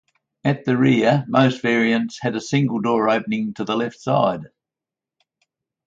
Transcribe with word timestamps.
At 0.43 0.65
the 0.65 0.77
rear, 0.77 1.25
most 1.27 1.61
variants 1.61 2.17
had 2.21 2.35
a 2.35 2.41
single 2.41 2.81
door 2.81 3.07
opening 3.07 3.53
to 3.53 3.63
the 3.63 3.75
left 3.77 3.99
side. 4.01 4.47